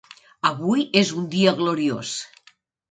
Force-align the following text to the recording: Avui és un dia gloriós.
Avui 0.49 0.87
és 1.03 1.13
un 1.21 1.31
dia 1.37 1.55
gloriós. 1.61 2.17